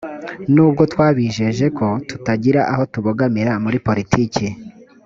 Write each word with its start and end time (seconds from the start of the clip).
nubwo 0.53 0.81
twabijeje 0.91 1.65
ko 1.77 1.87
tutagira 2.09 2.61
aho 2.71 2.83
tubogamira 2.93 3.51
muri 3.63 3.77
politiki 3.87 4.45